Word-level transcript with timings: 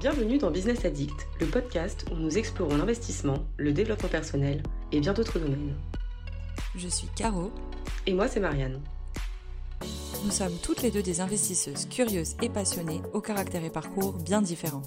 Bienvenue 0.00 0.38
dans 0.38 0.50
Business 0.50 0.84
Addict, 0.84 1.26
le 1.40 1.46
podcast 1.46 2.04
où 2.12 2.16
nous 2.16 2.36
explorons 2.36 2.76
l'investissement, 2.76 3.38
le 3.56 3.72
développement 3.72 4.08
personnel 4.08 4.62
et 4.92 5.00
bien 5.00 5.12
d'autres 5.14 5.38
domaines. 5.38 5.74
Je 6.76 6.88
suis 6.88 7.08
Caro. 7.16 7.50
Et 8.06 8.12
moi, 8.12 8.28
c'est 8.28 8.40
Marianne. 8.40 8.80
Nous 10.24 10.30
sommes 10.30 10.56
toutes 10.62 10.82
les 10.82 10.90
deux 10.90 11.02
des 11.02 11.20
investisseuses 11.20 11.86
curieuses 11.86 12.36
et 12.42 12.48
passionnées, 12.48 13.00
au 13.12 13.20
caractère 13.20 13.64
et 13.64 13.70
parcours 13.70 14.12
bien 14.12 14.42
différents. 14.42 14.82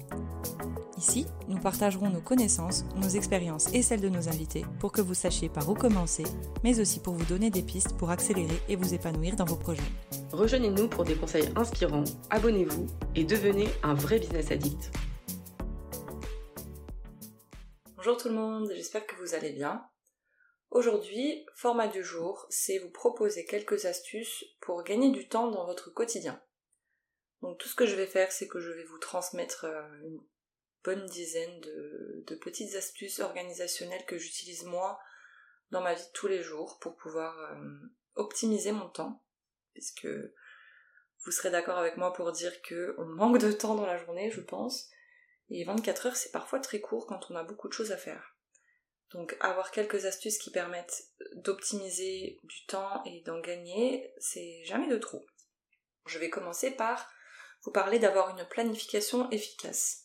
Ici, 0.98 1.26
nous 1.46 1.60
partagerons 1.60 2.10
nos 2.10 2.20
connaissances, 2.20 2.84
nos 2.96 3.08
expériences 3.08 3.72
et 3.72 3.82
celles 3.82 4.00
de 4.00 4.08
nos 4.08 4.28
invités 4.28 4.64
pour 4.80 4.90
que 4.90 5.00
vous 5.00 5.14
sachiez 5.14 5.48
par 5.48 5.70
où 5.70 5.74
commencer, 5.74 6.24
mais 6.64 6.80
aussi 6.80 6.98
pour 6.98 7.14
vous 7.14 7.24
donner 7.24 7.50
des 7.50 7.62
pistes 7.62 7.96
pour 7.96 8.10
accélérer 8.10 8.60
et 8.68 8.74
vous 8.74 8.94
épanouir 8.94 9.36
dans 9.36 9.44
vos 9.44 9.54
projets. 9.54 9.80
Rejoignez-nous 10.32 10.88
pour 10.88 11.04
des 11.04 11.14
conseils 11.14 11.50
inspirants, 11.54 12.02
abonnez-vous 12.30 12.88
et 13.14 13.22
devenez 13.22 13.68
un 13.84 13.94
vrai 13.94 14.18
business 14.18 14.50
addict. 14.50 14.90
Bonjour 17.94 18.16
tout 18.16 18.28
le 18.28 18.34
monde, 18.34 18.72
j'espère 18.74 19.06
que 19.06 19.14
vous 19.22 19.34
allez 19.34 19.52
bien. 19.52 19.86
Aujourd'hui, 20.72 21.46
format 21.54 21.86
du 21.86 22.02
jour, 22.02 22.44
c'est 22.50 22.78
vous 22.78 22.90
proposer 22.90 23.44
quelques 23.44 23.84
astuces 23.84 24.44
pour 24.60 24.82
gagner 24.82 25.12
du 25.12 25.28
temps 25.28 25.48
dans 25.48 25.64
votre 25.64 25.94
quotidien. 25.94 26.42
Donc 27.42 27.56
tout 27.58 27.68
ce 27.68 27.76
que 27.76 27.86
je 27.86 27.94
vais 27.94 28.08
faire, 28.08 28.32
c'est 28.32 28.48
que 28.48 28.58
je 28.58 28.72
vais 28.72 28.84
vous 28.84 28.98
transmettre 28.98 29.64
euh, 29.64 29.86
une 30.02 30.18
bonne 30.84 31.06
dizaine 31.06 31.60
de, 31.60 32.34
petites 32.40 32.74
astuces 32.76 33.20
organisationnelles 33.20 34.04
que 34.06 34.18
j'utilise 34.18 34.64
moi 34.64 34.98
dans 35.70 35.82
ma 35.82 35.94
vie 35.94 36.02
de 36.02 36.12
tous 36.12 36.28
les 36.28 36.42
jours 36.42 36.78
pour 36.78 36.96
pouvoir 36.96 37.38
euh, 37.38 37.78
optimiser 38.14 38.72
mon 38.72 38.88
temps. 38.88 39.22
Puisque 39.74 40.08
vous 41.24 41.30
serez 41.30 41.50
d'accord 41.50 41.78
avec 41.78 41.96
moi 41.96 42.12
pour 42.12 42.32
dire 42.32 42.52
qu'on 42.62 43.04
manque 43.04 43.38
de 43.38 43.52
temps 43.52 43.74
dans 43.74 43.86
la 43.86 43.98
journée, 43.98 44.30
je 44.30 44.40
pense. 44.40 44.88
Et 45.50 45.64
24 45.64 46.06
heures, 46.06 46.16
c'est 46.16 46.32
parfois 46.32 46.60
très 46.60 46.80
court 46.80 47.06
quand 47.06 47.30
on 47.30 47.36
a 47.36 47.42
beaucoup 47.42 47.68
de 47.68 47.72
choses 47.72 47.92
à 47.92 47.96
faire. 47.96 48.36
Donc 49.10 49.36
avoir 49.40 49.70
quelques 49.70 50.04
astuces 50.04 50.38
qui 50.38 50.50
permettent 50.50 51.04
d'optimiser 51.36 52.38
du 52.42 52.66
temps 52.66 53.02
et 53.04 53.22
d'en 53.22 53.40
gagner, 53.40 54.12
c'est 54.18 54.62
jamais 54.64 54.88
de 54.88 54.98
trop. 54.98 55.24
Je 56.06 56.18
vais 56.18 56.30
commencer 56.30 56.70
par 56.70 57.10
vous 57.64 57.72
parler 57.72 57.98
d'avoir 57.98 58.30
une 58.30 58.46
planification 58.46 59.30
efficace. 59.30 60.04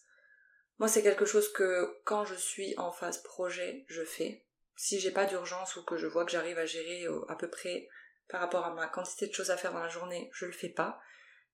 Moi, 0.80 0.88
c'est 0.88 1.04
quelque 1.04 1.26
chose 1.26 1.52
que 1.52 2.00
quand 2.04 2.26
je 2.26 2.36
suis 2.36 2.78
en 2.78 2.92
phase 2.92 3.22
projet, 3.22 3.86
je 3.88 4.04
fais. 4.04 4.44
Si 4.76 5.00
j'ai 5.00 5.12
pas 5.12 5.26
d'urgence 5.26 5.76
ou 5.76 5.84
que 5.84 5.98
je 5.98 6.08
vois 6.08 6.26
que 6.26 6.32
j'arrive 6.32 6.58
à 6.58 6.66
gérer 6.66 7.06
à 7.28 7.36
peu 7.36 7.50
près 7.50 7.88
par 8.28 8.42
rapport 8.42 8.66
à 8.66 8.74
ma 8.74 8.88
quantité 8.88 9.28
de 9.28 9.34
choses 9.34 9.52
à 9.52 9.58
faire 9.58 9.74
dans 9.74 9.80
la 9.84 9.90
journée, 9.90 10.30
je 10.34 10.46
le 10.46 10.52
fais 10.52 10.70
pas. 10.70 11.00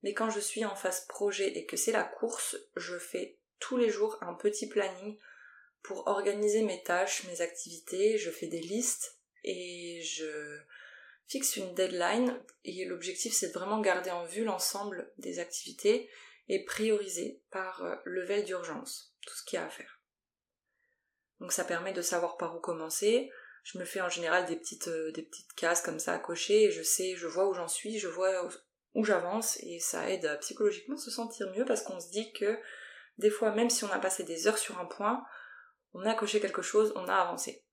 Mais 0.04 0.14
quand 0.14 0.30
je 0.30 0.40
suis 0.40 0.64
en 0.64 0.76
phase 0.76 1.06
projet 1.08 1.58
et 1.58 1.66
que 1.66 1.76
c'est 1.76 1.92
la 1.92 2.04
course, 2.04 2.58
je 2.78 2.98
fais 2.98 3.38
tous 3.60 3.78
les 3.78 3.90
jours 3.90 4.18
un 4.22 4.34
petit 4.34 4.68
planning 4.68 5.18
pour 5.84 6.08
organiser 6.08 6.62
mes 6.62 6.82
tâches, 6.84 7.26
mes 7.26 7.42
activités, 7.42 8.18
je 8.18 8.32
fais 8.32 8.48
des 8.48 8.62
listes 8.62 9.18
et 9.44 10.02
je 10.02 10.60
fixe 11.28 11.58
une 11.58 11.74
deadline 11.74 12.42
et 12.66 12.86
l'objectif 12.86 13.34
c'est 13.34 13.50
de 13.50 13.54
vraiment 13.54 13.80
garder 13.82 14.12
en 14.12 14.26
vue 14.26 14.44
l'ensemble 14.44 15.12
des 15.18 15.40
activités 15.40 16.10
et 16.48 16.66
prioriser 16.66 17.42
par 17.52 17.84
euh, 17.84 17.96
level 18.06 18.44
d'urgence 18.44 19.09
tout 19.26 19.36
ce 19.36 19.44
qu'il 19.44 19.58
y 19.58 19.62
a 19.62 19.66
à 19.66 19.70
faire. 19.70 20.02
Donc 21.40 21.52
ça 21.52 21.64
permet 21.64 21.94
de 21.94 22.02
savoir 22.02 22.38
par 22.38 22.56
où 22.56 22.60
commencer. 22.60 23.32
Je 23.64 23.78
me 23.78 23.86
fais 23.86 24.02
en 24.02 24.10
général 24.10 24.46
des 24.46 24.56
petites, 24.56 24.88
euh, 24.88 25.12
cases 25.56 25.82
comme 25.82 26.00
ça 26.00 26.14
à 26.14 26.20
cocher 26.20 26.64
et 26.64 26.72
je 26.72 26.82
sais, 26.82 27.16
je 27.16 27.28
vois 27.28 27.48
où 27.48 27.54
j'en 27.54 27.68
suis, 27.68 28.00
je 28.00 28.08
vois 28.08 28.50
où 28.96 29.04
j'avance 29.04 29.58
et 29.62 29.80
ça 29.80 30.10
aide 30.10 30.26
à 30.26 30.38
psychologiquement 30.38 30.98
se 30.98 31.12
sentir 31.12 31.50
mieux 31.52 31.66
parce 31.66 31.84
qu'on 31.84 32.00
se 32.00 32.10
dit 32.10 32.34
que 32.34 32.58
des 33.18 33.30
fois 33.30 33.52
même 33.52 33.70
si 33.70 33.84
on 33.84 33.92
a 33.92 34.00
passé 34.00 34.24
des 34.24 34.48
heures 34.48 34.58
sur 34.58 34.80
un 34.80 34.86
point, 34.86 35.24
on 35.94 36.06
a 36.06 36.14
coché 36.14 36.40
quelque 36.40 36.62
chose, 36.62 36.94
on 36.96 37.08
a 37.08 37.16
avancé. 37.16 37.64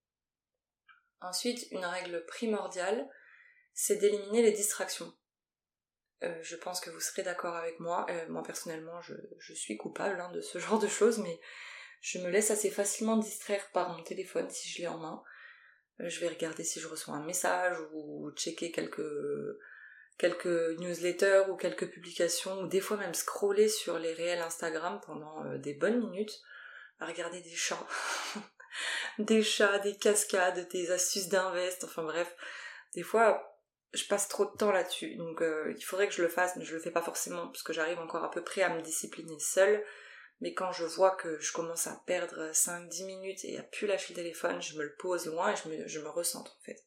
Ensuite, 1.21 1.67
une 1.71 1.85
règle 1.85 2.25
primordiale, 2.27 3.09
c'est 3.73 3.97
d'éliminer 3.97 4.43
les 4.43 4.53
distractions. 4.53 5.13
Euh, 6.23 6.35
je 6.43 6.57
pense 6.57 6.81
que 6.81 6.91
vous 6.91 7.01
serez 7.01 7.23
d'accord 7.23 7.57
avec 7.57 7.79
moi. 7.79 8.07
Euh, 8.11 8.27
moi 8.29 8.43
personnellement, 8.43 9.01
je, 9.03 9.53
suis 9.55 9.77
coupable 9.77 10.21
hein, 10.21 10.31
de 10.33 10.41
ce 10.41 10.59
genre 10.59 10.79
de 10.79 10.89
choses, 10.89 11.19
mais 11.19 11.41
je 12.01 12.19
me 12.19 12.31
laisse 12.31 12.51
assez 12.51 12.71
facilement 12.71 13.17
distraire 13.17 13.71
par 13.73 13.91
mon 13.91 14.03
téléphone 14.03 14.49
si 14.51 14.69
je 14.69 14.79
l'ai 14.79 14.89
en 14.89 14.99
main. 14.99 15.23
Euh, 16.01 16.09
je 16.09 16.21
vais 16.21 16.29
regarder 16.29 16.65
si 16.65 16.81
je 16.81 16.89
reçois 16.89 17.15
un 17.15 17.25
message 17.25 17.77
ou 17.93 18.31
checker 18.37 18.71
quelques 18.71 19.03
quelques 20.19 20.79
newsletters 20.79 21.45
ou 21.51 21.57
quelques 21.57 21.91
publications 21.91 22.63
ou 22.63 22.67
des 22.69 22.81
fois 22.81 22.97
même 22.97 23.13
scroller 23.13 23.69
sur 23.69 23.99
les 23.99 24.15
réels 24.15 24.41
Instagram 24.41 24.99
pendant 25.05 25.45
des 25.59 25.75
bonnes 25.75 26.01
minutes 26.01 26.41
à 27.01 27.07
regarder 27.07 27.43
des 27.43 27.55
chats, 27.55 27.87
des 29.19 29.43
chats, 29.43 29.79
des 29.81 29.95
cascades, 29.95 30.67
des 30.71 30.91
astuces 30.91 31.29
d'invest, 31.29 31.85
enfin 31.85 32.03
bref, 32.03 32.35
des 32.95 33.03
fois 33.03 33.56
je 33.97 34.07
passe 34.07 34.29
trop 34.29 34.45
de 34.45 34.57
temps 34.57 34.71
là-dessus, 34.71 35.17
donc 35.17 35.43
euh, 35.43 35.75
il 35.77 35.83
faudrait 35.83 36.09
que 36.09 36.15
je 36.15 36.23
le 36.23 36.29
fasse, 36.29 36.57
mais 36.57 36.65
je 36.65 36.75
le 36.75 36.81
fais 36.81 36.91
pas 36.91 37.03
forcément 37.03 37.47
parce 37.49 37.63
que 37.63 37.73
j'arrive 37.73 37.99
encore 37.99 38.25
à 38.25 38.31
peu 38.31 38.43
près 38.43 38.63
à 38.63 38.69
me 38.69 38.83
discipliner 38.83 39.39
seule. 39.39 39.85
Mais 40.43 40.53
quand 40.53 40.71
je 40.71 40.85
vois 40.85 41.13
que 41.13 41.39
je 41.41 41.51
commence 41.53 41.87
à 41.87 42.03
perdre 42.07 42.51
5-10 42.53 43.07
minutes 43.07 43.45
et 43.45 43.59
à 43.59 43.63
plus 43.63 43.87
lâcher 43.87 44.13
le 44.13 44.17
téléphone, 44.17 44.61
je 44.61 44.77
me 44.77 44.83
le 44.83 44.95
pose 44.97 45.27
loin 45.27 45.53
et 45.53 45.57
je 45.57 45.69
me, 45.69 45.89
je 45.89 46.01
me 46.01 46.09
recentre 46.09 46.57
en 46.61 46.65
fait. 46.65 46.85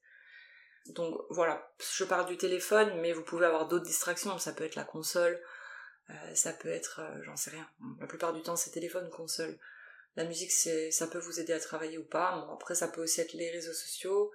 Donc 0.90 1.19
voilà, 1.30 1.72
je 1.98 2.03
parle 2.03 2.28
du 2.28 2.38
téléphone, 2.38 3.02
mais 3.02 3.12
vous 3.12 3.24
pouvez 3.24 3.48
avoir 3.48 3.68
d'autres 3.68 3.86
distractions, 3.86 4.38
ça 4.38 4.53
peut 4.53 4.64
être 4.64 4.75
la 4.75 4.84
console, 4.84 5.42
euh, 6.09 6.36
ça 6.36 6.53
peut 6.53 6.69
être, 6.69 7.02
euh, 7.02 7.24
j'en 7.24 7.36
sais 7.36 7.52
rien, 7.52 7.68
la 8.00 8.08
plupart 8.08 8.34
du 8.34 8.42
temps 8.44 8.56
c'est 8.56 8.72
téléphone 8.72 9.09
console. 9.09 9.58
La 10.16 10.25
musique, 10.25 10.52
ça 10.52 11.08
peut 11.08 11.19
vous 11.19 11.40
aider 11.40 11.53
à 11.53 11.59
travailler 11.59 11.98
ou 11.98 12.03
pas. 12.03 12.36
Bon, 12.36 12.53
après, 12.53 12.75
ça 12.75 12.88
peut 12.88 13.02
aussi 13.02 13.22
être 13.22 13.34
les 13.34 13.52
réseaux 13.52 13.74
sociaux, 13.74 14.31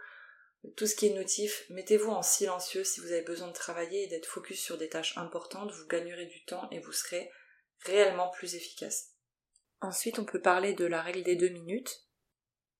tout 0.76 0.86
ce 0.86 0.94
qui 0.94 1.06
est 1.06 1.14
notif. 1.14 1.64
Mettez-vous 1.70 2.10
en 2.10 2.22
silencieux 2.22 2.84
si 2.84 3.00
vous 3.00 3.12
avez 3.12 3.22
besoin 3.22 3.48
de 3.48 3.52
travailler 3.52 4.04
et 4.04 4.06
d'être 4.06 4.26
focus 4.26 4.60
sur 4.60 4.78
des 4.78 4.88
tâches 4.88 5.16
importantes. 5.18 5.72
Vous 5.72 5.86
gagnerez 5.86 6.26
du 6.26 6.44
temps 6.44 6.68
et 6.70 6.80
vous 6.80 6.92
serez 6.92 7.30
réellement 7.80 8.30
plus 8.30 8.54
efficace. 8.54 9.10
Ensuite, 9.80 10.18
on 10.18 10.24
peut 10.24 10.40
parler 10.40 10.74
de 10.74 10.86
la 10.86 11.02
règle 11.02 11.22
des 11.22 11.36
deux 11.36 11.50
minutes. 11.50 12.06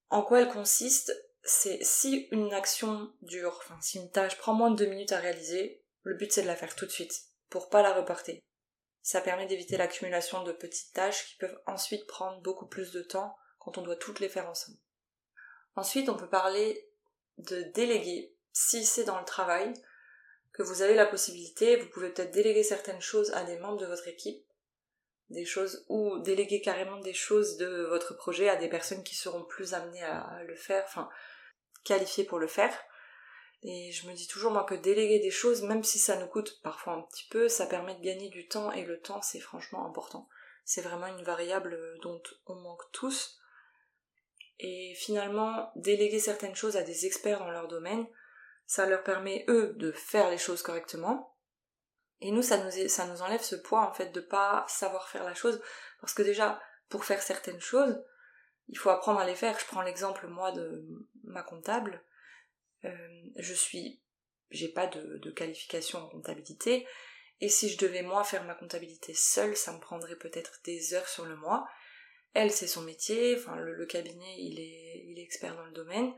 En 0.09 0.23
quoi 0.23 0.41
elle 0.41 0.49
consiste? 0.49 1.13
C'est 1.43 1.85
si 1.85 2.29
une 2.31 2.55
action 2.55 3.13
dure, 3.21 3.61
enfin 3.63 3.79
si 3.83 3.99
une 3.99 4.11
tâche 4.11 4.39
prend 4.39 4.55
moins 4.55 4.71
de 4.71 4.77
deux 4.77 4.87
minutes 4.87 5.13
à 5.13 5.19
réaliser, 5.19 5.85
le 6.03 6.15
but 6.15 6.33
c'est 6.33 6.41
de 6.41 6.47
la 6.47 6.57
faire 6.57 6.75
tout 6.75 6.87
de 6.87 6.91
suite, 6.91 7.13
pour 7.51 7.69
pas 7.69 7.83
la 7.83 7.93
reporter. 7.93 8.43
Ça 9.03 9.21
permet 9.21 9.47
d'éviter 9.47 9.77
l'accumulation 9.77 10.43
de 10.43 10.53
petites 10.53 10.95
tâches 10.95 11.27
qui 11.27 11.37
peuvent 11.37 11.61
ensuite 11.67 12.07
prendre 12.07 12.41
beaucoup 12.41 12.67
plus 12.67 12.93
de 12.93 13.03
temps 13.03 13.37
quand 13.59 13.77
on 13.77 13.83
doit 13.83 13.97
toutes 13.97 14.21
les 14.21 14.31
faire 14.31 14.49
ensemble. 14.49 14.79
Ensuite, 15.77 16.09
on 16.09 16.17
peut 16.17 16.31
parler 16.31 16.89
de 17.39 17.63
déléguer. 17.75 18.33
Si 18.53 18.85
c'est 18.85 19.05
dans 19.05 19.19
le 19.19 19.25
travail, 19.25 19.73
que 20.53 20.63
vous 20.63 20.83
avez 20.83 20.95
la 20.95 21.07
possibilité, 21.07 21.77
vous 21.77 21.89
pouvez 21.89 22.11
peut-être 22.11 22.31
déléguer 22.31 22.63
certaines 22.63 23.01
choses 23.01 23.33
à 23.33 23.45
des 23.45 23.59
membres 23.59 23.81
de 23.81 23.87
votre 23.87 24.07
équipe, 24.09 24.45
des 25.31 25.45
choses 25.45 25.85
ou 25.89 26.19
déléguer 26.21 26.61
carrément 26.61 26.99
des 27.01 27.13
choses 27.13 27.57
de 27.57 27.87
votre 27.89 28.15
projet 28.15 28.49
à 28.49 28.57
des 28.57 28.69
personnes 28.69 29.03
qui 29.03 29.17
seront 29.17 29.45
plus 29.45 29.75
amenées 29.75 30.05
à 30.05 30.43
le 30.47 30.55
faire, 30.55 30.85
enfin 30.87 31.11
qualifiées 31.83 32.25
pour 32.25 32.39
le 32.39 32.47
faire. 32.47 32.73
Et 33.63 33.91
je 33.93 34.07
me 34.07 34.15
dis 34.15 34.29
toujours 34.29 34.53
moi 34.53 34.65
que 34.65 34.75
déléguer 34.75 35.19
des 35.19 35.31
choses, 35.31 35.63
même 35.63 35.83
si 35.83 35.99
ça 35.99 36.17
nous 36.17 36.29
coûte 36.29 36.61
parfois 36.63 36.93
un 36.93 37.03
petit 37.03 37.27
peu, 37.31 37.49
ça 37.49 37.67
permet 37.67 37.97
de 37.97 38.03
gagner 38.03 38.29
du 38.29 38.47
temps 38.47 38.71
et 38.71 38.85
le 38.85 39.01
temps 39.01 39.23
c'est 39.23 39.41
franchement 39.41 39.87
important. 39.87 40.29
C'est 40.65 40.83
vraiment 40.83 41.09
une 41.09 41.25
variable 41.25 41.79
dont 42.03 42.23
on 42.47 42.55
manque 42.55 42.91
tous. 42.93 43.41
Et 44.59 44.95
finalement, 44.97 45.73
déléguer 45.77 46.19
certaines 46.19 46.55
choses 46.55 46.77
à 46.77 46.83
des 46.83 47.07
experts 47.07 47.41
dans 47.41 47.51
leur 47.51 47.69
domaine, 47.69 48.07
ça 48.67 48.87
leur 48.87 49.03
permet 49.03 49.45
eux 49.49 49.75
de 49.77 49.93
faire 49.93 50.31
les 50.31 50.39
choses 50.39 50.63
correctement. 50.63 51.37
Et 52.21 52.31
nous, 52.31 52.43
ça 52.43 52.59
nous, 52.59 52.89
ça 52.89 53.07
nous 53.07 53.23
enlève 53.23 53.43
ce 53.43 53.57
poids 53.57 53.87
en 53.87 53.93
fait 53.93 54.11
de 54.11 54.21
pas 54.21 54.65
savoir 54.69 55.09
faire 55.09 55.25
la 55.25 55.35
chose. 55.35 55.61
Parce 56.01 56.15
que 56.15 56.23
déjà, 56.23 56.61
pour 56.89 57.05
faire 57.05 57.23
certaines 57.23 57.61
choses, 57.61 58.03
il 58.69 58.79
faut 58.79 58.91
apprendre 58.91 59.21
à 59.21 59.27
les 59.27 59.35
faire. 59.35 59.59
Je 59.59 59.67
prends 59.67 59.83
l'exemple 59.83 60.27
moi 60.29 60.53
de 60.53 60.87
ma 61.25 61.43
comptable 61.43 62.03
euh, 62.85 63.23
je 63.37 63.55
suis, 63.55 64.01
j'ai 64.51 64.69
pas 64.69 64.87
de, 64.87 65.31
qualification 65.31 66.01
en 66.01 66.09
comptabilité, 66.09 66.87
et 67.41 67.49
si 67.49 67.69
je 67.69 67.79
devais 67.79 68.03
moi 68.03 68.25
faire 68.25 68.45
ma 68.45 68.55
comptabilité 68.55 69.13
seule, 69.15 69.57
ça 69.57 69.73
me 69.73 69.81
prendrait 69.81 70.17
peut-être 70.17 70.61
des 70.65 70.95
heures 70.95 71.09
sur 71.09 71.25
le 71.25 71.37
mois. 71.37 71.67
Elle, 72.35 72.51
c'est 72.51 72.67
son 72.67 72.83
métier, 72.83 73.37
enfin 73.39 73.57
le, 73.57 73.87
cabinet, 73.87 74.37
il 74.39 74.61
est, 74.61 75.05
il 75.07 75.19
est 75.19 75.23
expert 75.23 75.57
dans 75.57 75.65
le 75.65 75.73
domaine, 75.73 76.13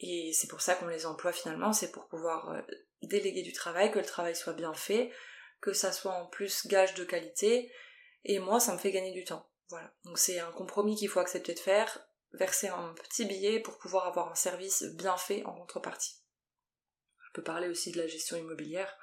et 0.00 0.32
c'est 0.32 0.48
pour 0.48 0.60
ça 0.60 0.74
qu'on 0.74 0.86
les 0.86 1.06
emploie 1.06 1.32
finalement, 1.32 1.72
c'est 1.72 1.92
pour 1.92 2.06
pouvoir 2.08 2.50
euh, 2.50 2.62
déléguer 3.02 3.42
du 3.42 3.52
travail, 3.52 3.90
que 3.90 3.98
le 3.98 4.04
travail 4.04 4.36
soit 4.36 4.52
bien 4.52 4.72
fait, 4.72 5.12
que 5.60 5.72
ça 5.72 5.92
soit 5.92 6.12
en 6.12 6.26
plus 6.26 6.66
gage 6.66 6.94
de 6.94 7.04
qualité, 7.04 7.72
et 8.24 8.38
moi, 8.38 8.60
ça 8.60 8.72
me 8.72 8.78
fait 8.78 8.92
gagner 8.92 9.12
du 9.12 9.24
temps. 9.24 9.50
Voilà. 9.68 9.92
Donc 10.04 10.18
c'est 10.18 10.38
un 10.38 10.52
compromis 10.52 10.96
qu'il 10.96 11.08
faut 11.08 11.20
accepter 11.20 11.54
de 11.54 11.58
faire 11.58 12.06
verser 12.34 12.68
un 12.68 12.94
petit 12.94 13.24
billet 13.24 13.60
pour 13.60 13.78
pouvoir 13.78 14.06
avoir 14.06 14.30
un 14.30 14.34
service 14.34 14.82
bien 14.94 15.16
fait 15.16 15.44
en 15.44 15.52
contrepartie. 15.52 16.16
Je 17.26 17.32
peux 17.32 17.42
parler 17.42 17.68
aussi 17.68 17.92
de 17.92 17.98
la 17.98 18.06
gestion 18.06 18.36
immobilière. 18.36 18.96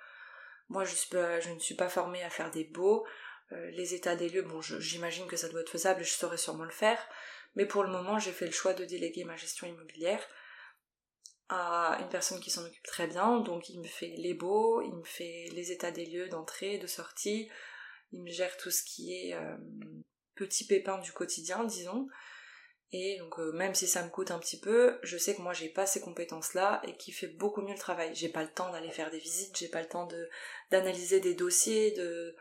Moi, 0.69 0.83
je, 0.85 1.49
ne 1.49 1.59
suis 1.59 1.75
pas 1.75 1.89
formée 1.89 2.23
à 2.23 2.29
faire 2.29 2.51
des 2.51 2.63
baux. 2.63 3.05
Euh, 3.53 3.71
les 3.71 3.93
états 3.93 4.15
des 4.15 4.29
lieux, 4.29 4.41
bon, 4.41 4.61
j'imagine 4.61 5.27
que 5.27 5.37
ça 5.37 5.49
doit 5.49 5.61
être 5.61 5.69
faisable 5.69 6.01
et 6.01 6.05
je 6.05 6.13
saurais 6.13 6.37
sûrement 6.37 6.63
le 6.63 6.71
faire, 6.71 6.99
mais 7.55 7.65
pour 7.65 7.83
le 7.83 7.91
moment, 7.91 8.19
j'ai 8.19 8.31
fait 8.31 8.45
le 8.45 8.51
choix 8.51 8.73
de 8.73 8.85
déléguer 8.85 9.23
ma 9.23 9.35
gestion 9.35 9.67
immobilière 9.67 10.25
à 11.49 11.97
une 11.99 12.07
personne 12.09 12.39
qui 12.39 12.49
s'en 12.49 12.65
occupe 12.65 12.87
très 12.87 13.07
bien, 13.07 13.41
donc 13.41 13.67
il 13.67 13.81
me 13.81 13.87
fait 13.87 14.13
les 14.17 14.33
beaux, 14.33 14.81
il 14.81 14.93
me 14.93 15.03
fait 15.03 15.49
les 15.53 15.73
états 15.73 15.91
des 15.91 16.05
lieux 16.05 16.29
d'entrée, 16.29 16.77
de 16.77 16.87
sortie, 16.87 17.49
il 18.13 18.23
me 18.23 18.31
gère 18.31 18.55
tout 18.55 18.71
ce 18.71 18.83
qui 18.83 19.13
est 19.13 19.33
euh, 19.33 19.57
petit 20.35 20.65
pépin 20.65 20.97
du 20.99 21.11
quotidien, 21.11 21.65
disons, 21.65 22.07
et 22.93 23.17
donc 23.19 23.39
euh, 23.39 23.53
même 23.53 23.73
si 23.73 23.87
ça 23.87 24.03
me 24.03 24.09
coûte 24.09 24.31
un 24.31 24.39
petit 24.39 24.59
peu, 24.59 24.99
je 25.01 25.17
sais 25.17 25.35
que 25.35 25.41
moi 25.41 25.53
j'ai 25.53 25.69
pas 25.69 25.85
ces 25.85 26.01
compétences-là 26.01 26.81
et 26.85 26.97
qu'il 26.97 27.13
fait 27.13 27.27
beaucoup 27.27 27.61
mieux 27.61 27.73
le 27.73 27.79
travail. 27.79 28.13
J'ai 28.13 28.27
pas 28.27 28.43
le 28.43 28.51
temps 28.51 28.69
d'aller 28.71 28.91
faire 28.91 29.11
des 29.11 29.19
visites, 29.19 29.57
j'ai 29.57 29.69
pas 29.69 29.81
le 29.81 29.87
temps 29.87 30.09
d'analyser 30.71 31.21
des 31.21 31.33
dossiers, 31.33 31.91
de 31.91 32.35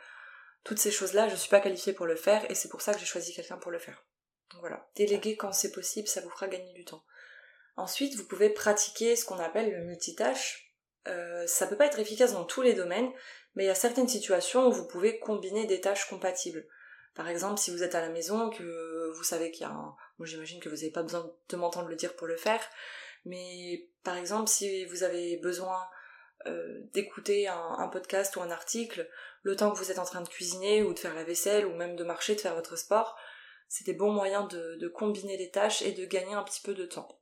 toutes 0.64 0.78
ces 0.78 0.90
choses-là, 0.90 1.28
je 1.28 1.36
suis 1.36 1.50
pas 1.50 1.60
qualifiée 1.60 1.92
pour 1.92 2.06
le 2.06 2.16
faire 2.16 2.48
et 2.50 2.54
c'est 2.54 2.68
pour 2.68 2.82
ça 2.82 2.92
que 2.92 3.00
j'ai 3.00 3.06
choisi 3.06 3.34
quelqu'un 3.34 3.56
pour 3.56 3.70
le 3.70 3.78
faire. 3.78 4.04
Donc 4.50 4.60
voilà, 4.60 4.88
déléguer 4.96 5.36
quand 5.36 5.52
c'est 5.52 5.72
possible, 5.72 6.08
ça 6.08 6.20
vous 6.20 6.30
fera 6.30 6.48
gagner 6.48 6.72
du 6.72 6.84
temps. 6.84 7.04
Ensuite, 7.76 8.16
vous 8.16 8.26
pouvez 8.26 8.50
pratiquer 8.50 9.16
ce 9.16 9.24
qu'on 9.24 9.38
appelle 9.38 9.70
le 9.70 9.84
multitâche. 9.84 10.74
Euh, 11.08 11.46
ça 11.46 11.66
peut 11.66 11.76
pas 11.76 11.86
être 11.86 11.98
efficace 11.98 12.32
dans 12.32 12.44
tous 12.44 12.62
les 12.62 12.74
domaines, 12.74 13.10
mais 13.54 13.64
il 13.64 13.68
y 13.68 13.70
a 13.70 13.74
certaines 13.74 14.08
situations 14.08 14.66
où 14.66 14.72
vous 14.72 14.86
pouvez 14.86 15.18
combiner 15.18 15.66
des 15.66 15.80
tâches 15.80 16.08
compatibles. 16.08 16.66
Par 17.14 17.28
exemple, 17.28 17.58
si 17.58 17.70
vous 17.70 17.82
êtes 17.82 17.94
à 17.94 18.00
la 18.00 18.10
maison, 18.10 18.50
que 18.50 19.12
vous 19.16 19.24
savez 19.24 19.50
qu'il 19.50 19.62
y 19.62 19.64
a 19.64 19.72
un... 19.72 19.96
J'imagine 20.22 20.60
que 20.60 20.68
vous 20.68 20.76
n'avez 20.76 20.90
pas 20.90 21.02
besoin 21.02 21.32
de 21.48 21.56
m'entendre 21.56 21.88
le 21.88 21.96
dire 21.96 22.14
pour 22.14 22.26
le 22.26 22.36
faire, 22.36 22.60
mais 23.24 23.88
par 24.04 24.16
exemple, 24.16 24.48
si 24.48 24.84
vous 24.86 25.02
avez 25.02 25.38
besoin 25.38 25.88
euh, 26.46 26.80
d'écouter 26.94 27.48
un, 27.48 27.88
podcast 27.88 28.34
ou 28.36 28.40
un 28.40 28.50
article, 28.50 29.08
le 29.42 29.56
temps 29.56 29.70
que 29.70 29.78
vous 29.78 29.90
êtes 29.90 29.98
en 29.98 30.04
train 30.04 30.22
de 30.22 30.28
cuisiner 30.28 30.82
ou 30.82 30.94
de 30.94 30.98
faire 30.98 31.14
la 31.14 31.24
vaisselle 31.24 31.66
ou 31.66 31.74
même 31.74 31.96
de 31.96 32.04
marcher, 32.04 32.34
de 32.34 32.40
faire 32.40 32.54
votre 32.54 32.76
sport, 32.76 33.16
c'est 33.68 33.84
des 33.84 33.92
bons 33.92 34.10
moyens 34.10 34.48
de, 34.48 34.88
combiner 34.88 35.36
les 35.36 35.50
tâches 35.50 35.82
et 35.82 35.92
de 35.92 36.04
gagner 36.06 36.34
un 36.34 36.42
petit 36.42 36.62
peu 36.62 36.74
de 36.74 36.86
temps. 36.86 37.20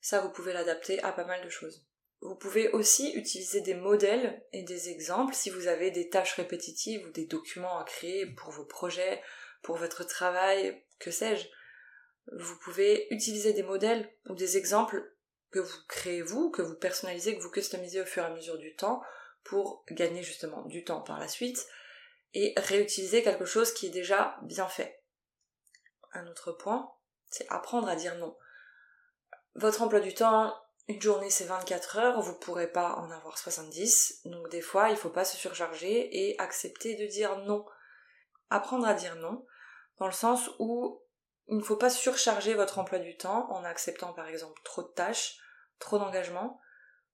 Ça, 0.00 0.20
vous 0.20 0.30
pouvez 0.30 0.52
l'adapter 0.52 1.02
à 1.02 1.12
pas 1.12 1.24
mal 1.24 1.44
de 1.44 1.48
choses. 1.48 1.86
Vous 2.20 2.36
pouvez 2.36 2.70
aussi 2.70 3.12
utiliser 3.14 3.60
des 3.60 3.74
modèles 3.74 4.42
et 4.52 4.62
des 4.62 4.88
exemples 4.88 5.34
si 5.34 5.50
vous 5.50 5.66
avez 5.66 5.90
des 5.90 6.08
tâches 6.08 6.34
répétitives 6.34 7.06
ou 7.06 7.10
des 7.10 7.26
documents 7.26 7.78
à 7.78 7.84
créer 7.84 8.26
pour 8.26 8.50
vos 8.50 8.64
projets, 8.64 9.20
pour 9.62 9.76
votre 9.76 10.04
travail, 10.04 10.82
que 10.98 11.10
sais-je. 11.10 11.48
Vous 12.32 12.56
pouvez 12.60 13.08
utiliser 13.10 13.52
des 13.52 13.62
modèles 13.62 14.08
ou 14.28 14.34
des 14.34 14.56
exemples 14.56 15.13
que 15.54 15.60
vous 15.60 15.78
créez 15.86 16.20
vous, 16.20 16.50
que 16.50 16.62
vous 16.62 16.74
personnalisez, 16.74 17.36
que 17.36 17.40
vous 17.40 17.50
customisez 17.50 18.00
au 18.00 18.04
fur 18.04 18.24
et 18.24 18.26
à 18.26 18.30
mesure 18.30 18.58
du 18.58 18.74
temps 18.74 19.00
pour 19.44 19.84
gagner 19.88 20.24
justement 20.24 20.62
du 20.62 20.82
temps 20.82 21.00
par 21.00 21.20
la 21.20 21.28
suite 21.28 21.68
et 22.32 22.54
réutiliser 22.56 23.22
quelque 23.22 23.44
chose 23.44 23.72
qui 23.72 23.86
est 23.86 23.90
déjà 23.90 24.36
bien 24.42 24.66
fait. 24.66 25.00
Un 26.12 26.26
autre 26.26 26.50
point, 26.50 26.90
c'est 27.30 27.46
apprendre 27.50 27.88
à 27.88 27.94
dire 27.94 28.16
non. 28.16 28.36
Votre 29.54 29.82
emploi 29.82 30.00
du 30.00 30.12
temps, 30.12 30.60
une 30.88 31.00
journée 31.00 31.30
c'est 31.30 31.44
24 31.44 31.98
heures, 31.98 32.20
vous 32.20 32.34
pourrez 32.34 32.66
pas 32.66 32.96
en 32.96 33.12
avoir 33.12 33.38
70, 33.38 34.22
donc 34.24 34.48
des 34.48 34.60
fois 34.60 34.90
il 34.90 34.96
faut 34.96 35.08
pas 35.08 35.24
se 35.24 35.36
surcharger 35.36 36.30
et 36.30 36.36
accepter 36.40 36.96
de 36.96 37.06
dire 37.06 37.38
non. 37.44 37.64
Apprendre 38.50 38.88
à 38.88 38.94
dire 38.94 39.14
non, 39.14 39.46
dans 39.98 40.06
le 40.06 40.12
sens 40.12 40.50
où 40.58 41.00
il 41.46 41.58
ne 41.58 41.62
faut 41.62 41.76
pas 41.76 41.90
surcharger 41.90 42.54
votre 42.54 42.80
emploi 42.80 42.98
du 42.98 43.16
temps 43.16 43.48
en 43.52 43.62
acceptant 43.62 44.12
par 44.14 44.26
exemple 44.26 44.60
trop 44.64 44.82
de 44.82 44.88
tâches, 44.88 45.38
trop 45.78 45.98
d'engagement. 45.98 46.60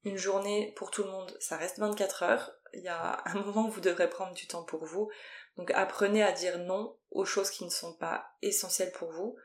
Une 0.05 0.17
journée 0.17 0.73
pour 0.77 0.91
tout 0.91 1.03
le 1.03 1.11
monde, 1.11 1.37
ça 1.41 1.57
reste 1.57 1.79
24 1.79 2.23
heures. 2.23 2.53
Il 2.73 2.83
y 2.83 2.89
a 2.89 3.23
un 3.27 3.35
moment 3.45 3.67
où 3.67 3.71
vous 3.71 3.81
devrez 3.81 4.09
prendre 4.09 4.35
du 4.35 4.47
temps 4.47 4.65
pour 4.65 4.85
vous. 4.85 5.11
Donc 5.57 5.71
apprenez 5.73 6.23
à 6.23 6.33
dire 6.33 6.59
non 6.59 6.97
aux 7.11 7.25
choses 7.25 7.51
qui 7.51 7.65
ne 7.65 7.71
sont 7.71 7.95
pas 7.95 8.27
essentielles 8.43 8.93
pour 8.93 9.11
vous. 9.11 9.37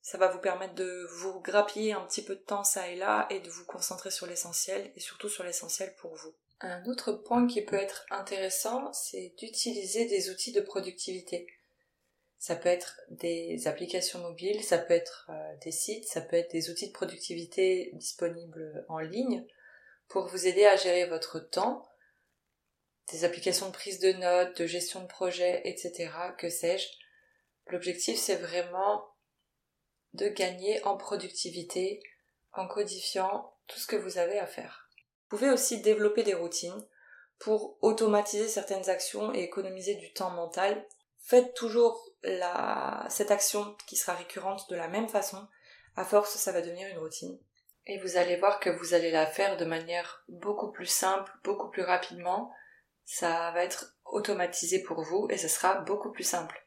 Ça 0.00 0.18
va 0.18 0.28
vous 0.28 0.38
permettre 0.38 0.74
de 0.74 1.06
vous 1.16 1.40
grappiller 1.40 1.94
un 1.94 2.04
petit 2.06 2.22
peu 2.22 2.36
de 2.36 2.40
temps 2.40 2.64
ça 2.64 2.88
et 2.88 2.96
là 2.96 3.26
et 3.30 3.40
de 3.40 3.50
vous 3.50 3.64
concentrer 3.64 4.10
sur 4.10 4.26
l'essentiel 4.26 4.92
et 4.94 5.00
surtout 5.00 5.28
sur 5.28 5.44
l'essentiel 5.44 5.94
pour 5.96 6.14
vous. 6.14 6.34
Un 6.60 6.84
autre 6.86 7.12
point 7.12 7.46
qui 7.46 7.62
peut 7.62 7.76
être 7.76 8.06
intéressant, 8.10 8.92
c'est 8.92 9.34
d'utiliser 9.38 10.06
des 10.06 10.30
outils 10.30 10.52
de 10.52 10.60
productivité. 10.60 11.46
Ça 12.44 12.56
peut 12.56 12.68
être 12.68 13.00
des 13.08 13.68
applications 13.68 14.18
mobiles, 14.18 14.62
ça 14.62 14.76
peut 14.76 14.92
être 14.92 15.30
euh, 15.30 15.56
des 15.62 15.72
sites, 15.72 16.06
ça 16.06 16.20
peut 16.20 16.36
être 16.36 16.50
des 16.50 16.68
outils 16.68 16.88
de 16.88 16.92
productivité 16.92 17.90
disponibles 17.94 18.84
en 18.90 18.98
ligne 18.98 19.46
pour 20.08 20.26
vous 20.26 20.46
aider 20.46 20.66
à 20.66 20.76
gérer 20.76 21.06
votre 21.06 21.38
temps, 21.40 21.88
des 23.10 23.24
applications 23.24 23.68
de 23.68 23.72
prise 23.72 23.98
de 23.98 24.12
notes, 24.12 24.60
de 24.60 24.66
gestion 24.66 25.00
de 25.00 25.06
projet, 25.06 25.62
etc. 25.64 26.10
Que 26.36 26.50
sais-je. 26.50 26.86
L'objectif 27.68 28.18
c'est 28.18 28.36
vraiment 28.36 29.06
de 30.12 30.28
gagner 30.28 30.84
en 30.84 30.98
productivité 30.98 32.02
en 32.52 32.68
codifiant 32.68 33.54
tout 33.68 33.78
ce 33.78 33.86
que 33.86 33.96
vous 33.96 34.18
avez 34.18 34.38
à 34.38 34.46
faire. 34.46 34.90
Vous 35.30 35.38
pouvez 35.38 35.50
aussi 35.50 35.80
développer 35.80 36.22
des 36.22 36.34
routines 36.34 36.86
pour 37.38 37.78
automatiser 37.80 38.48
certaines 38.48 38.90
actions 38.90 39.32
et 39.32 39.44
économiser 39.44 39.94
du 39.94 40.12
temps 40.12 40.32
mental. 40.32 40.86
Faites 41.24 41.54
toujours 41.54 42.10
cette 43.08 43.30
action 43.30 43.76
qui 43.86 43.96
sera 43.96 44.12
récurrente 44.12 44.68
de 44.68 44.76
la 44.76 44.88
même 44.88 45.08
façon. 45.08 45.48
À 45.96 46.04
force, 46.04 46.36
ça 46.36 46.52
va 46.52 46.60
devenir 46.60 46.88
une 46.88 46.98
routine. 46.98 47.38
Et 47.86 47.98
vous 47.98 48.18
allez 48.18 48.36
voir 48.36 48.60
que 48.60 48.68
vous 48.68 48.92
allez 48.92 49.10
la 49.10 49.26
faire 49.26 49.56
de 49.56 49.64
manière 49.64 50.22
beaucoup 50.28 50.70
plus 50.70 50.86
simple, 50.86 51.32
beaucoup 51.42 51.70
plus 51.70 51.82
rapidement. 51.82 52.52
Ça 53.04 53.50
va 53.52 53.64
être 53.64 53.96
automatisé 54.04 54.82
pour 54.82 55.02
vous 55.02 55.26
et 55.30 55.38
ce 55.38 55.48
sera 55.48 55.80
beaucoup 55.80 56.12
plus 56.12 56.24
simple. 56.24 56.66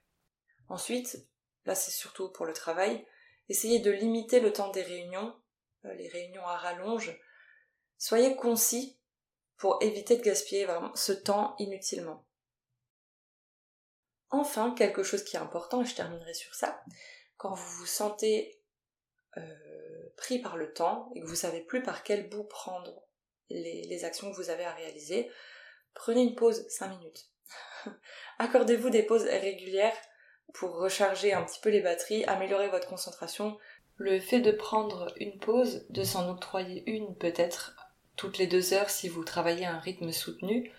Ensuite, 0.69 1.27
là 1.65 1.75
c'est 1.75 1.91
surtout 1.91 2.29
pour 2.29 2.45
le 2.45 2.53
travail, 2.53 3.05
essayez 3.49 3.79
de 3.79 3.91
limiter 3.91 4.39
le 4.39 4.53
temps 4.53 4.69
des 4.71 4.83
réunions, 4.83 5.35
euh, 5.85 5.93
les 5.93 6.09
réunions 6.09 6.45
à 6.45 6.57
rallonge. 6.57 7.17
Soyez 7.97 8.35
concis 8.35 8.99
pour 9.57 9.81
éviter 9.81 10.17
de 10.17 10.23
gaspiller 10.23 10.65
vraiment 10.65 10.93
ce 10.95 11.13
temps 11.13 11.55
inutilement. 11.57 12.26
Enfin, 14.29 14.73
quelque 14.77 15.03
chose 15.03 15.23
qui 15.23 15.35
est 15.37 15.39
important, 15.39 15.81
et 15.81 15.85
je 15.85 15.95
terminerai 15.95 16.33
sur 16.33 16.53
ça, 16.53 16.83
quand 17.37 17.53
vous 17.53 17.71
vous 17.79 17.85
sentez 17.85 18.59
euh, 19.37 19.41
pris 20.17 20.39
par 20.39 20.57
le 20.57 20.73
temps 20.73 21.09
et 21.15 21.21
que 21.21 21.25
vous 21.25 21.35
savez 21.35 21.61
plus 21.61 21.83
par 21.83 22.03
quel 22.03 22.29
bout 22.29 22.43
prendre 22.43 23.03
les, 23.49 23.83
les 23.83 24.05
actions 24.05 24.29
que 24.29 24.35
vous 24.35 24.49
avez 24.49 24.65
à 24.65 24.73
réaliser, 24.73 25.31
prenez 25.93 26.21
une 26.21 26.35
pause 26.35 26.67
5 26.69 26.89
minutes. 26.89 27.29
Accordez-vous 28.39 28.89
des 28.89 29.03
pauses 29.03 29.23
régulières 29.23 29.95
pour 30.53 30.75
recharger 30.77 31.33
un 31.33 31.43
petit 31.43 31.59
peu 31.61 31.69
les 31.69 31.81
batteries, 31.81 32.25
améliorer 32.25 32.69
votre 32.69 32.87
concentration. 32.87 33.57
Le 33.95 34.19
fait 34.19 34.41
de 34.41 34.51
prendre 34.51 35.13
une 35.17 35.39
pause, 35.39 35.85
de 35.89 36.03
s'en 36.03 36.29
octroyer 36.29 36.83
une 36.89 37.15
peut-être 37.15 37.75
toutes 38.15 38.37
les 38.37 38.47
deux 38.47 38.73
heures 38.73 38.89
si 38.89 39.07
vous 39.07 39.23
travaillez 39.23 39.65
à 39.65 39.73
un 39.73 39.79
rythme 39.79 40.11
soutenu, 40.11 40.71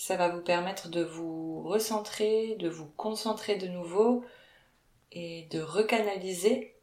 ça 0.00 0.16
va 0.16 0.30
vous 0.30 0.40
permettre 0.40 0.88
de 0.88 1.04
vous 1.04 1.62
recentrer, 1.62 2.56
de 2.58 2.70
vous 2.70 2.86
concentrer 2.86 3.56
de 3.56 3.66
nouveau 3.66 4.24
et 5.12 5.46
de 5.50 5.60
recanaliser 5.60 6.74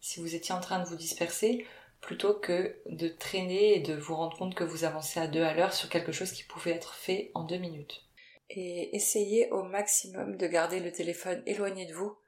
si 0.00 0.20
vous 0.20 0.34
étiez 0.34 0.54
en 0.54 0.60
train 0.60 0.78
de 0.78 0.84
vous 0.84 0.94
disperser 0.94 1.66
plutôt 2.02 2.34
que 2.34 2.76
de 2.84 3.08
traîner 3.08 3.74
et 3.74 3.80
de 3.80 3.94
vous 3.94 4.14
rendre 4.14 4.36
compte 4.36 4.54
que 4.54 4.64
vous 4.64 4.84
avancez 4.84 5.18
à 5.18 5.28
deux 5.28 5.42
à 5.42 5.54
l'heure 5.54 5.72
sur 5.72 5.88
quelque 5.88 6.12
chose 6.12 6.30
qui 6.30 6.44
pouvait 6.44 6.72
être 6.72 6.92
fait 6.92 7.30
en 7.32 7.44
deux 7.44 7.56
minutes. 7.56 8.04
Et 8.50 8.94
essayez 8.94 9.50
au 9.50 9.62
maximum 9.62 10.36
de 10.36 10.46
garder 10.46 10.80
le 10.80 10.92
téléphone 10.92 11.42
éloigné 11.46 11.86
de 11.86 11.94
vous. 11.94 12.18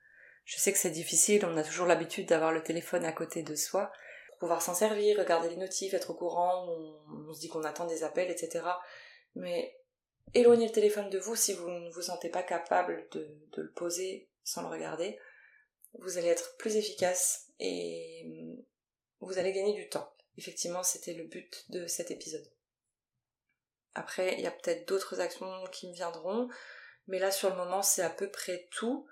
Je 0.47 0.57
sais 0.57 0.73
que 0.73 0.79
c'est 0.79 0.91
difficile, 0.91 1.45
on 1.45 1.59
a 1.59 1.63
toujours 1.63 1.87
l'habitude 1.87 2.27
d'avoir 2.27 2.51
le 2.51 2.63
téléphone 2.63 3.05
à 3.05 3.13
côté 3.13 3.43
de 3.43 3.55
soi 3.55 3.93
pour 4.31 4.39
pouvoir 4.39 4.63
s'en 4.63 4.75
servir, 4.75 5.19
regarder 5.19 5.51
les 5.51 5.57
notifs, 5.57 5.93
être 5.93 6.13
au 6.13 6.15
courant, 6.15 6.67
on, 6.67 7.35
se 7.35 7.41
dit 7.41 7.49
qu'on 7.49 7.63
attend 7.63 7.87
des 7.87 8.05
appels, 8.05 8.31
etc. 8.31 8.65
Mais 9.35 9.77
éloignez 10.35 10.67
le 10.67 10.73
téléphone 10.73 11.11
de 11.11 11.19
vous 11.19 11.37
si 11.37 11.55
vous 11.55 11.69
ne 11.69 11.91
vous 11.91 12.03
sentez 12.03 12.29
pas 12.29 12.43
capable 12.43 13.09
de, 13.13 13.29
le 13.57 13.71
poser 13.73 14.29
sans 14.45 14.63
le 14.63 14.69
regarder. 14.69 15.19
Vous 15.95 16.19
allez 16.19 16.29
être 16.29 16.57
plus 16.57 16.77
efficace 16.77 17.49
et 17.59 18.57
vous 19.21 19.39
allez 19.39 19.53
gagner 19.53 19.75
du 19.75 19.89
temps. 19.89 20.13
Effectivement, 20.37 20.83
c'était 20.83 21.15
le 21.15 21.25
but 21.25 21.65
de 21.71 21.87
cet 21.87 22.11
épisode. 22.11 22.49
Après, 23.95 24.35
il 24.35 24.41
y 24.41 24.47
a 24.47 24.53
peut-être 24.53 24.87
d'autres 24.89 25.21
actions 25.21 25.65
qui 25.73 25.89
me 25.89 25.95
viendront, 25.95 26.49
mais 27.09 27.19
là 27.19 27.31
sur 27.31 27.51
le 27.51 27.57
moment, 27.57 27.83
c'est 27.83 28.03
à 28.03 28.11
peu 28.11 28.31
près 28.31 28.69
tout. 28.71 29.07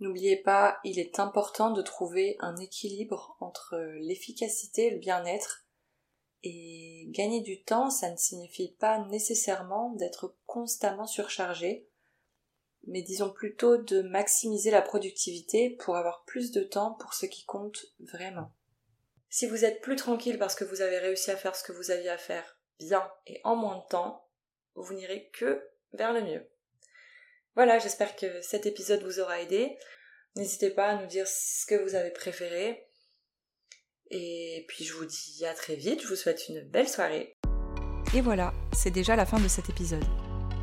N'oubliez 0.00 0.36
pas, 0.36 0.78
il 0.84 0.98
est 0.98 1.18
important 1.18 1.70
de 1.70 1.80
trouver 1.80 2.36
un 2.40 2.56
équilibre 2.56 3.36
entre 3.40 3.76
l'efficacité 4.00 4.88
et 4.88 4.90
le 4.90 4.98
bien-être 4.98 5.61
et 6.42 7.06
gagner 7.08 7.40
du 7.40 7.62
temps, 7.62 7.90
ça 7.90 8.10
ne 8.10 8.16
signifie 8.16 8.72
pas 8.78 9.04
nécessairement 9.06 9.90
d'être 9.92 10.36
constamment 10.46 11.06
surchargé, 11.06 11.88
mais 12.86 13.02
disons 13.02 13.30
plutôt 13.30 13.76
de 13.76 14.02
maximiser 14.02 14.70
la 14.70 14.82
productivité 14.82 15.70
pour 15.70 15.96
avoir 15.96 16.24
plus 16.24 16.50
de 16.50 16.62
temps 16.62 16.92
pour 16.94 17.14
ce 17.14 17.26
qui 17.26 17.44
compte 17.44 17.86
vraiment. 18.00 18.52
Si 19.28 19.46
vous 19.46 19.64
êtes 19.64 19.80
plus 19.80 19.96
tranquille 19.96 20.38
parce 20.38 20.54
que 20.54 20.64
vous 20.64 20.82
avez 20.82 20.98
réussi 20.98 21.30
à 21.30 21.36
faire 21.36 21.56
ce 21.56 21.62
que 21.62 21.72
vous 21.72 21.90
aviez 21.90 22.10
à 22.10 22.18
faire 22.18 22.58
bien 22.78 23.08
et 23.26 23.40
en 23.44 23.56
moins 23.56 23.78
de 23.78 23.88
temps, 23.88 24.28
vous 24.74 24.94
n'irez 24.94 25.30
que 25.30 25.68
vers 25.92 26.12
le 26.12 26.22
mieux. 26.22 26.50
Voilà, 27.54 27.78
j'espère 27.78 28.16
que 28.16 28.40
cet 28.40 28.66
épisode 28.66 29.02
vous 29.02 29.20
aura 29.20 29.40
aidé. 29.40 29.78
N'hésitez 30.36 30.70
pas 30.70 30.88
à 30.88 31.00
nous 31.00 31.06
dire 31.06 31.28
ce 31.28 31.66
que 31.66 31.74
vous 31.74 31.94
avez 31.94 32.10
préféré. 32.10 32.88
Et 34.12 34.64
puis 34.68 34.84
je 34.84 34.92
vous 34.92 35.06
dis 35.06 35.44
à 35.46 35.54
très 35.54 35.74
vite, 35.74 36.02
je 36.02 36.08
vous 36.08 36.16
souhaite 36.16 36.48
une 36.48 36.60
belle 36.60 36.88
soirée. 36.88 37.34
Et 38.14 38.20
voilà, 38.20 38.52
c'est 38.72 38.90
déjà 38.90 39.16
la 39.16 39.24
fin 39.24 39.40
de 39.40 39.48
cet 39.48 39.70
épisode. 39.70 40.04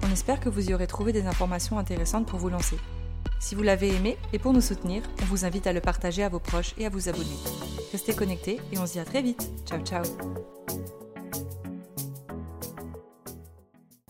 On 0.03 0.11
espère 0.11 0.39
que 0.39 0.49
vous 0.49 0.69
y 0.69 0.73
aurez 0.73 0.87
trouvé 0.87 1.11
des 1.11 1.25
informations 1.25 1.79
intéressantes 1.79 2.27
pour 2.27 2.39
vous 2.39 2.49
lancer. 2.49 2.77
Si 3.39 3.55
vous 3.55 3.63
l'avez 3.63 3.89
aimé 3.89 4.17
et 4.33 4.39
pour 4.39 4.53
nous 4.53 4.61
soutenir, 4.61 5.01
on 5.21 5.25
vous 5.25 5.45
invite 5.45 5.65
à 5.65 5.73
le 5.73 5.81
partager 5.81 6.23
à 6.23 6.29
vos 6.29 6.39
proches 6.39 6.75
et 6.77 6.85
à 6.85 6.89
vous 6.89 7.09
abonner. 7.09 7.37
Restez 7.91 8.13
connectés 8.13 8.59
et 8.71 8.77
on 8.77 8.85
se 8.85 8.93
dit 8.93 8.99
à 8.99 9.05
très 9.05 9.21
vite. 9.21 9.49
Ciao 9.65 9.81
ciao 9.81 10.03